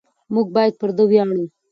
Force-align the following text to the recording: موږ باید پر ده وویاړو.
موږ 0.33 0.47
باید 0.55 0.73
پر 0.79 0.89
ده 0.97 1.01
وویاړو. 1.05 1.43